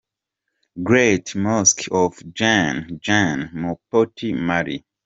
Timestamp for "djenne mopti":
3.03-4.33